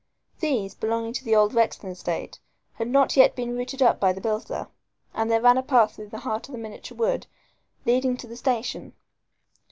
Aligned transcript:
These, 0.39 0.73
belonging 0.73 1.13
to 1.13 1.23
the 1.23 1.35
old 1.35 1.53
Rexton 1.53 1.91
estate, 1.91 2.39
had 2.73 2.87
not 2.87 3.15
yet 3.15 3.35
been 3.35 3.55
rooted 3.55 3.83
up 3.83 3.99
by 3.99 4.11
the 4.11 4.19
builder, 4.19 4.67
and 5.13 5.29
there 5.29 5.39
ran 5.43 5.59
a 5.59 5.61
path 5.61 5.95
through 5.95 6.09
the 6.09 6.21
heart 6.21 6.47
of 6.47 6.53
the 6.53 6.57
miniature 6.57 6.97
wood 6.97 7.27
leading 7.85 8.17
to 8.17 8.25
the 8.25 8.35
station. 8.35 8.93